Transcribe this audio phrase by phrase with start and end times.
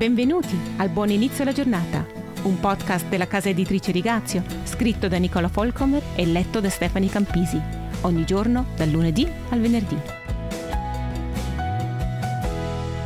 [0.00, 2.06] Benvenuti al Buon Inizio alla Giornata,
[2.44, 7.60] un podcast della casa editrice Rigazio, scritto da Nicola Folcomer e letto da Stefani Campisi,
[8.00, 9.98] ogni giorno dal lunedì al venerdì.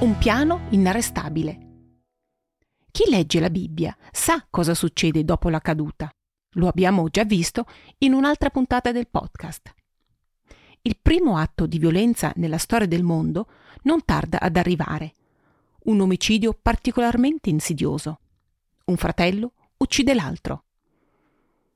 [0.02, 1.58] Un piano inarrestabile.
[2.93, 6.08] Chi legge la Bibbia sa cosa succede dopo la caduta.
[6.58, 7.64] Lo abbiamo già visto
[7.98, 9.74] in un'altra puntata del podcast.
[10.82, 13.48] Il primo atto di violenza nella storia del mondo
[13.82, 15.14] non tarda ad arrivare
[15.85, 18.20] un omicidio particolarmente insidioso.
[18.87, 20.65] Un fratello uccide l'altro.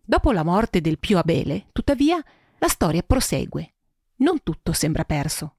[0.02, 2.22] Dopo la morte del Pio Abele, tuttavia,
[2.58, 3.74] la storia prosegue.
[4.16, 5.54] Non tutto sembra perso.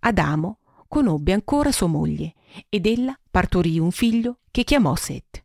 [0.00, 2.34] Adamo conobbe ancora sua moglie
[2.68, 5.44] ed ella partorì un figlio che chiamò Set,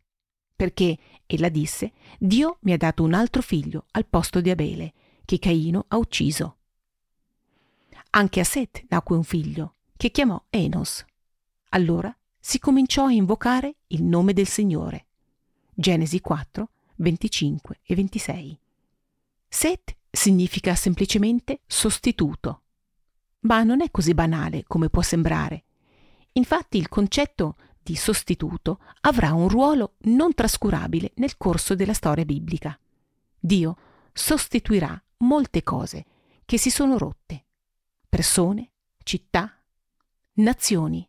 [0.56, 4.92] perché ella disse Dio mi ha dato un altro figlio al posto di Abele,
[5.24, 6.56] che Caino ha ucciso.
[8.10, 11.04] Anche a Set nacque un figlio, che chiamò Enos.
[11.74, 15.06] Allora si cominciò a invocare il nome del Signore.
[15.74, 18.58] Genesi 4, 25 e 26.
[19.48, 22.62] Set significa semplicemente sostituto.
[23.40, 25.64] Ma non è così banale come può sembrare.
[26.32, 32.78] Infatti il concetto di sostituto avrà un ruolo non trascurabile nel corso della storia biblica.
[33.36, 33.76] Dio
[34.12, 36.06] sostituirà molte cose
[36.44, 37.46] che si sono rotte.
[38.08, 38.70] Persone,
[39.02, 39.60] città,
[40.34, 41.06] nazioni,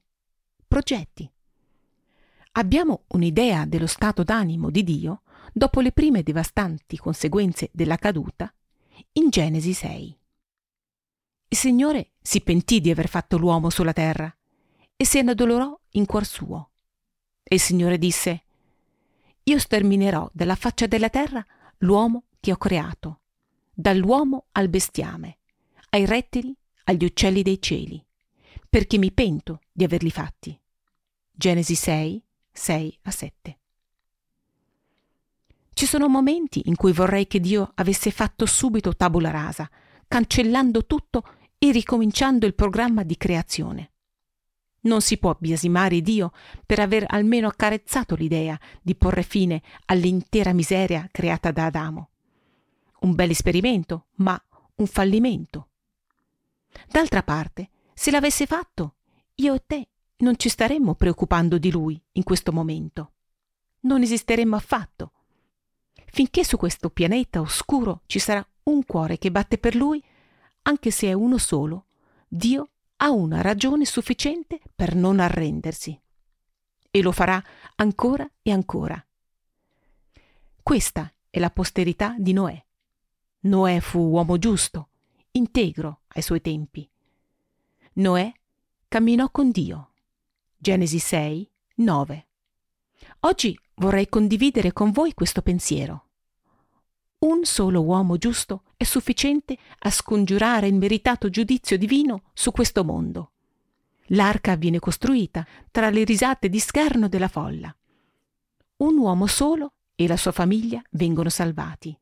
[0.76, 1.31] progetti.
[2.58, 5.22] Abbiamo un'idea dello stato d'animo di Dio
[5.54, 8.54] dopo le prime devastanti conseguenze della caduta
[9.14, 10.20] in Genesi 6.
[11.48, 14.36] Il Signore si pentì di aver fatto l'uomo sulla terra
[14.98, 16.72] e se ne addolorò in cuor suo.
[17.42, 18.44] E il Signore disse,
[19.44, 21.46] Io sterminerò dalla faccia della terra
[21.78, 23.22] l'uomo che ho creato,
[23.73, 25.38] dall'uomo al bestiame,
[25.92, 26.53] ai rettili,
[26.84, 28.06] agli uccelli dei cieli,
[28.70, 30.59] perché mi pento di averli fatti.
[31.38, 33.58] Genesi 6, 6 a 7.
[35.73, 39.69] Ci sono momenti in cui vorrei che Dio avesse fatto subito tabula rasa,
[40.07, 41.24] cancellando tutto
[41.57, 43.91] e ricominciando il programma di creazione.
[44.84, 46.31] Non si può biasimare Dio
[46.66, 52.09] per aver almeno accarezzato l'idea di porre fine all'intera miseria creata da Adamo.
[53.01, 54.41] Un bel esperimento, ma
[54.75, 55.68] un fallimento.
[56.88, 58.95] D'altra parte, se l'avesse fatto,
[59.35, 59.88] io e te
[60.18, 63.12] non ci staremmo preoccupando di lui in questo momento.
[63.81, 65.12] Non esisteremmo affatto.
[66.06, 70.02] Finché su questo pianeta oscuro ci sarà un cuore che batte per lui,
[70.64, 71.88] anche se è uno solo,
[72.28, 76.00] Dio ha una ragione sufficiente per non arrendersi.
[76.90, 77.44] E lo farà
[77.75, 79.06] ancora e ancora.
[80.64, 82.64] Questa è la posterità di Noè.
[83.42, 84.88] Noè fu uomo giusto,
[85.31, 86.90] integro ai suoi tempi.
[87.96, 88.31] Noè
[88.88, 89.90] camminò con Dio
[90.58, 92.28] Genesi 6, 9.
[93.22, 96.08] Oggi vorrei condividere con voi questo pensiero.
[97.20, 103.32] Un solo uomo giusto è sufficiente a scongiurare il meritato giudizio divino su questo mondo.
[104.10, 107.76] L'arca viene costruita tra le risate di scherno della folla.
[108.78, 111.98] Un uomo solo e la sua famiglia vengono salvati.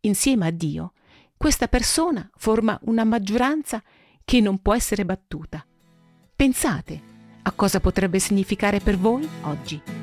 [0.00, 0.92] Insieme a Dio,
[1.36, 3.82] questa persona forma una maggioranza
[4.24, 5.64] che non può essere battuta.
[6.34, 7.11] Pensate
[7.42, 10.01] a cosa potrebbe significare per voi oggi.